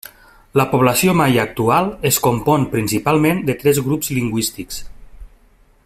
[0.59, 4.83] La població maia actual es compon principalment de tres grups lingüístics.